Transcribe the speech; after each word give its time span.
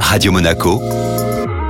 Radio 0.00 0.32
Monaco, 0.32 0.80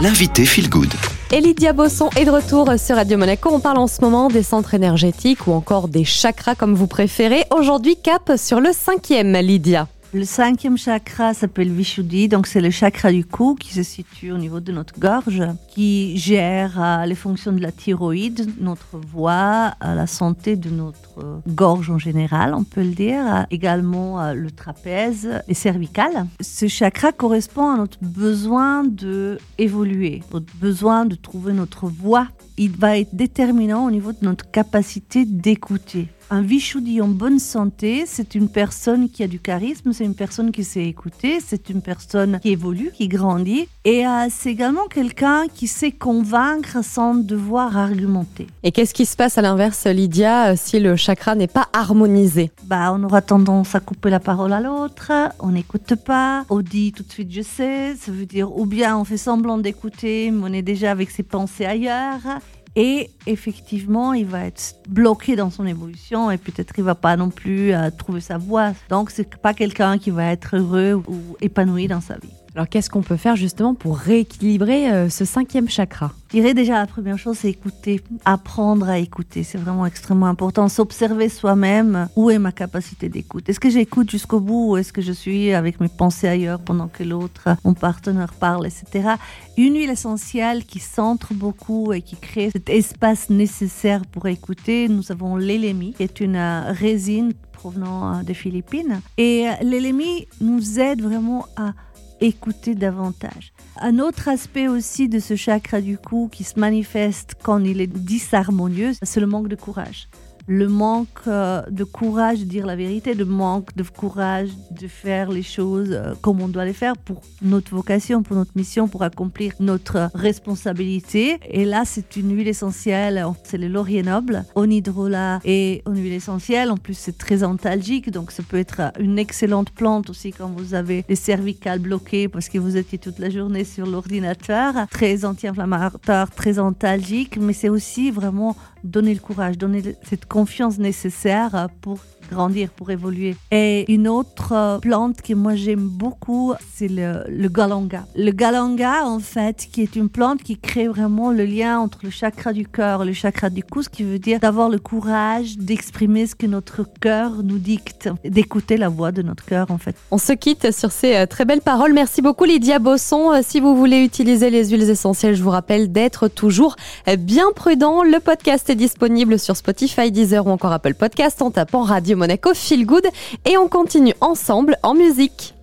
l'invité 0.00 0.44
Feel 0.44 0.68
Good. 0.68 0.92
Et 1.32 1.40
Lydia 1.40 1.72
Bosson 1.72 2.08
est 2.16 2.24
de 2.24 2.30
retour 2.30 2.70
sur 2.78 2.96
Radio 2.96 3.18
Monaco. 3.18 3.50
On 3.52 3.60
parle 3.60 3.78
en 3.78 3.86
ce 3.86 4.00
moment 4.00 4.28
des 4.28 4.42
centres 4.42 4.74
énergétiques 4.74 5.46
ou 5.46 5.52
encore 5.52 5.88
des 5.88 6.04
chakras 6.04 6.54
comme 6.54 6.74
vous 6.74 6.86
préférez. 6.86 7.44
Aujourd'hui, 7.50 7.96
cap 7.96 8.32
sur 8.36 8.60
le 8.60 8.70
cinquième, 8.72 9.32
Lydia. 9.32 9.88
Le 10.16 10.24
cinquième 10.24 10.78
chakra 10.78 11.34
s'appelle 11.34 11.70
Vishuddhi, 11.70 12.28
donc 12.28 12.46
c'est 12.46 12.62
le 12.62 12.70
chakra 12.70 13.12
du 13.12 13.22
cou 13.22 13.54
qui 13.54 13.74
se 13.74 13.82
situe 13.82 14.32
au 14.32 14.38
niveau 14.38 14.60
de 14.60 14.72
notre 14.72 14.98
gorge, 14.98 15.42
qui 15.68 16.16
gère 16.16 16.82
euh, 16.82 17.04
les 17.04 17.14
fonctions 17.14 17.52
de 17.52 17.60
la 17.60 17.70
thyroïde, 17.70 18.50
notre 18.58 18.96
voix, 18.96 19.74
euh, 19.84 19.94
la 19.94 20.06
santé 20.06 20.56
de 20.56 20.70
notre 20.70 21.42
gorge 21.46 21.90
en 21.90 21.98
général, 21.98 22.54
on 22.54 22.64
peut 22.64 22.80
le 22.80 22.94
dire, 22.94 23.44
également 23.50 24.18
euh, 24.18 24.32
le 24.32 24.50
trapèze 24.50 25.42
et 25.48 25.54
cervical. 25.54 26.26
Ce 26.40 26.66
chakra 26.66 27.12
correspond 27.12 27.68
à 27.68 27.76
notre 27.76 27.98
besoin 28.00 28.84
de 28.84 29.36
évoluer, 29.58 30.22
notre 30.32 30.56
besoin 30.56 31.04
de 31.04 31.14
trouver 31.14 31.52
notre 31.52 31.88
voix. 31.88 32.28
Il 32.56 32.74
va 32.74 32.98
être 32.98 33.14
déterminant 33.14 33.84
au 33.84 33.90
niveau 33.90 34.12
de 34.12 34.24
notre 34.24 34.50
capacité 34.50 35.26
d'écouter. 35.26 36.08
Un 36.28 36.42
Vishuddhi 36.42 37.00
en 37.00 37.06
bonne 37.06 37.38
santé, 37.38 38.02
c'est 38.04 38.34
une 38.34 38.48
personne 38.48 39.08
qui 39.08 39.22
a 39.22 39.28
du 39.28 39.38
charisme, 39.38 39.92
c'est 39.92 40.04
une 40.04 40.16
personne 40.16 40.50
qui 40.50 40.64
sait 40.64 40.84
écouter, 40.84 41.38
c'est 41.38 41.70
une 41.70 41.82
personne 41.82 42.40
qui 42.42 42.50
évolue, 42.50 42.90
qui 42.92 43.06
grandit. 43.06 43.68
Et 43.84 44.04
euh, 44.04 44.26
c'est 44.28 44.50
également 44.50 44.86
quelqu'un 44.88 45.44
qui 45.46 45.68
sait 45.68 45.92
convaincre 45.92 46.82
sans 46.82 47.14
devoir 47.14 47.76
argumenter. 47.76 48.48
Et 48.64 48.72
qu'est-ce 48.72 48.92
qui 48.92 49.06
se 49.06 49.16
passe 49.16 49.38
à 49.38 49.42
l'inverse, 49.42 49.86
Lydia, 49.86 50.48
euh, 50.48 50.54
si 50.56 50.80
le 50.80 50.96
chakra 50.96 51.36
n'est 51.36 51.46
pas 51.46 51.68
harmonisé? 51.72 52.50
Bah, 52.64 52.92
On 52.92 53.04
aura 53.04 53.22
tendance 53.22 53.76
à 53.76 53.80
couper 53.80 54.10
la 54.10 54.18
parole 54.18 54.52
à 54.52 54.60
l'autre, 54.60 55.12
on 55.38 55.52
n'écoute 55.52 55.94
pas, 55.94 56.44
on 56.50 56.60
dit 56.60 56.90
tout 56.90 57.04
de 57.04 57.12
suite 57.12 57.30
je 57.30 57.42
sais, 57.42 57.94
ça 57.94 58.10
veut 58.10 58.26
dire 58.26 58.56
ou 58.58 58.66
bien 58.66 58.98
on 58.98 59.04
fait 59.04 59.16
semblant 59.16 59.58
d'écouter, 59.58 60.32
mais 60.32 60.42
on 60.42 60.52
est 60.52 60.62
déjà 60.62 60.90
avec 60.90 61.12
ses 61.12 61.22
pensées 61.22 61.66
ailleurs. 61.66 62.40
Et 62.76 63.08
effectivement, 63.26 64.12
il 64.12 64.26
va 64.26 64.44
être 64.44 64.74
bloqué 64.86 65.34
dans 65.34 65.50
son 65.50 65.66
évolution 65.66 66.30
et 66.30 66.36
peut-être 66.36 66.74
il 66.76 66.84
va 66.84 66.94
pas 66.94 67.16
non 67.16 67.30
plus 67.30 67.72
euh, 67.72 67.88
trouver 67.90 68.20
sa 68.20 68.36
voie. 68.36 68.72
Donc, 68.90 69.10
c'est 69.10 69.34
pas 69.36 69.54
quelqu'un 69.54 69.96
qui 69.96 70.10
va 70.10 70.26
être 70.26 70.56
heureux 70.56 71.02
ou 71.08 71.36
épanoui 71.40 71.88
dans 71.88 72.02
sa 72.02 72.18
vie. 72.18 72.28
Alors 72.56 72.70
qu'est-ce 72.70 72.88
qu'on 72.88 73.02
peut 73.02 73.18
faire 73.18 73.36
justement 73.36 73.74
pour 73.74 73.98
rééquilibrer 73.98 74.90
euh, 74.90 75.10
ce 75.10 75.26
cinquième 75.26 75.68
chakra? 75.68 76.12
Je 76.28 76.38
dirais 76.38 76.54
déjà 76.54 76.78
la 76.78 76.86
première 76.86 77.18
chose, 77.18 77.36
c'est 77.36 77.50
écouter, 77.50 78.00
apprendre 78.24 78.88
à 78.88 78.98
écouter. 78.98 79.42
C'est 79.42 79.58
vraiment 79.58 79.84
extrêmement 79.84 80.26
important. 80.26 80.66
S'observer 80.70 81.28
soi-même. 81.28 82.08
Où 82.16 82.30
est 82.30 82.38
ma 82.38 82.52
capacité 82.52 83.10
d'écoute? 83.10 83.46
Est-ce 83.50 83.60
que 83.60 83.68
j'écoute 83.68 84.10
jusqu'au 84.10 84.40
bout 84.40 84.70
ou 84.70 84.76
est-ce 84.78 84.90
que 84.90 85.02
je 85.02 85.12
suis 85.12 85.52
avec 85.52 85.80
mes 85.80 85.88
pensées 85.88 86.28
ailleurs 86.28 86.58
pendant 86.58 86.88
que 86.88 87.04
l'autre, 87.04 87.50
mon 87.62 87.74
partenaire 87.74 88.32
parle, 88.32 88.66
etc. 88.66 89.10
Une 89.58 89.74
huile 89.74 89.90
essentielle 89.90 90.64
qui 90.64 90.78
centre 90.78 91.34
beaucoup 91.34 91.92
et 91.92 92.00
qui 92.00 92.16
crée 92.16 92.48
cet 92.50 92.70
espace 92.70 93.28
nécessaire 93.28 94.06
pour 94.06 94.28
écouter. 94.28 94.88
Nous 94.88 95.12
avons 95.12 95.36
l'élémie, 95.36 95.92
qui 95.92 96.04
est 96.04 96.20
une 96.20 96.36
euh, 96.36 96.72
résine 96.72 97.34
provenant 97.52 98.14
euh, 98.14 98.22
des 98.22 98.34
Philippines. 98.34 99.02
Et 99.18 99.46
l'élémie 99.60 100.26
nous 100.40 100.80
aide 100.80 101.02
vraiment 101.02 101.44
à 101.56 101.74
écouter 102.20 102.74
davantage. 102.74 103.52
Un 103.80 103.98
autre 103.98 104.28
aspect 104.28 104.68
aussi 104.68 105.08
de 105.08 105.18
ce 105.18 105.36
chakra 105.36 105.80
du 105.80 105.98
cou 105.98 106.28
qui 106.30 106.44
se 106.44 106.58
manifeste 106.58 107.34
quand 107.42 107.58
il 107.58 107.80
est 107.80 107.86
disharmonieux, 107.86 108.92
c'est 109.02 109.20
le 109.20 109.26
manque 109.26 109.48
de 109.48 109.56
courage 109.56 110.08
le 110.46 110.68
manque 110.68 111.08
euh, 111.26 111.62
de 111.70 111.84
courage 111.84 112.40
de 112.40 112.44
dire 112.44 112.66
la 112.66 112.76
vérité, 112.76 113.14
le 113.14 113.24
manque 113.24 113.74
de 113.76 113.82
courage 113.82 114.50
de 114.70 114.86
faire 114.86 115.30
les 115.30 115.42
choses 115.42 115.90
euh, 115.92 116.14
comme 116.20 116.40
on 116.40 116.48
doit 116.48 116.64
les 116.64 116.72
faire 116.72 116.96
pour 116.96 117.22
notre 117.42 117.74
vocation, 117.74 118.22
pour 118.22 118.36
notre 118.36 118.52
mission, 118.54 118.88
pour 118.88 119.02
accomplir 119.02 119.52
notre 119.60 120.10
responsabilité. 120.14 121.38
Et 121.50 121.64
là, 121.64 121.82
c'est 121.84 122.16
une 122.16 122.34
huile 122.36 122.48
essentielle, 122.48 123.24
c'est 123.44 123.58
le 123.58 123.68
laurier 123.68 124.02
noble, 124.02 124.44
onidrola 124.54 125.40
et 125.44 125.82
une 125.86 126.00
huile 126.00 126.12
essentielle. 126.12 126.70
En 126.70 126.76
plus, 126.76 126.94
c'est 126.94 127.18
très 127.18 127.42
antalgique, 127.42 128.10
donc 128.10 128.30
ça 128.30 128.42
peut 128.42 128.58
être 128.58 128.92
une 129.00 129.18
excellente 129.18 129.70
plante 129.70 130.10
aussi 130.10 130.30
quand 130.30 130.48
vous 130.48 130.74
avez 130.74 131.04
les 131.08 131.16
cervicales 131.16 131.80
bloquées 131.80 132.28
parce 132.28 132.48
que 132.48 132.58
vous 132.58 132.76
étiez 132.76 132.98
toute 132.98 133.18
la 133.18 133.30
journée 133.30 133.64
sur 133.64 133.86
l'ordinateur. 133.86 134.74
Très 134.90 135.24
anti-inflammatoire, 135.24 136.30
très 136.30 136.58
antalgique, 136.58 137.36
mais 137.38 137.52
c'est 137.52 137.68
aussi 137.68 138.10
vraiment 138.10 138.56
donner 138.86 139.14
le 139.14 139.20
courage, 139.20 139.58
donner 139.58 139.82
cette 140.02 140.26
confiance 140.26 140.78
nécessaire 140.78 141.68
pour 141.80 141.98
grandir, 142.26 142.70
pour 142.70 142.90
évoluer. 142.90 143.36
Et 143.50 143.90
une 143.92 144.08
autre 144.08 144.52
euh, 144.52 144.78
plante 144.78 145.22
que 145.22 145.32
moi 145.32 145.54
j'aime 145.54 145.88
beaucoup, 145.88 146.54
c'est 146.74 146.88
le, 146.88 147.48
galanga. 147.48 148.04
Le 148.16 148.30
galanga, 148.32 149.06
en 149.06 149.18
fait, 149.18 149.68
qui 149.70 149.82
est 149.82 149.96
une 149.96 150.08
plante 150.08 150.42
qui 150.42 150.58
crée 150.58 150.88
vraiment 150.88 151.30
le 151.30 151.44
lien 151.44 151.78
entre 151.78 152.00
le 152.02 152.10
chakra 152.10 152.52
du 152.52 152.66
cœur 152.66 153.02
et 153.02 153.06
le 153.06 153.12
chakra 153.12 153.50
du 153.50 153.62
cou, 153.62 153.82
ce 153.82 153.88
qui 153.88 154.02
veut 154.02 154.18
dire 154.18 154.40
d'avoir 154.40 154.68
le 154.68 154.78
courage 154.78 155.56
d'exprimer 155.58 156.26
ce 156.26 156.34
que 156.34 156.46
notre 156.46 156.84
cœur 157.00 157.42
nous 157.42 157.58
dicte, 157.58 158.08
d'écouter 158.24 158.76
la 158.76 158.88
voix 158.88 159.12
de 159.12 159.22
notre 159.22 159.44
cœur, 159.44 159.70
en 159.70 159.78
fait. 159.78 159.96
On 160.10 160.18
se 160.18 160.32
quitte 160.32 160.72
sur 160.72 160.92
ces 160.92 161.16
euh, 161.16 161.26
très 161.26 161.44
belles 161.44 161.60
paroles. 161.60 161.92
Merci 161.92 162.22
beaucoup, 162.22 162.44
Lydia 162.44 162.78
Bosson. 162.78 163.32
Euh, 163.32 163.40
si 163.42 163.60
vous 163.60 163.76
voulez 163.76 164.04
utiliser 164.04 164.50
les 164.50 164.70
huiles 164.70 164.90
essentielles, 164.90 165.34
je 165.34 165.42
vous 165.42 165.50
rappelle 165.50 165.92
d'être 165.92 166.28
toujours 166.28 166.76
bien 167.18 167.46
prudent. 167.54 168.02
Le 168.02 168.20
podcast 168.20 168.68
est 168.70 168.74
disponible 168.76 169.38
sur 169.38 169.56
Spotify, 169.56 170.12
Deezer 170.12 170.46
ou 170.46 170.50
encore 170.50 170.72
Apple 170.72 170.94
Podcast 170.94 171.42
en 171.42 171.50
tapant 171.50 171.82
Radio 171.82 172.16
Monaco 172.16 172.54
Feel 172.54 172.86
Good 172.86 173.06
et 173.44 173.56
on 173.58 173.68
continue 173.68 174.14
ensemble 174.20 174.76
en 174.82 174.94
musique. 174.94 175.55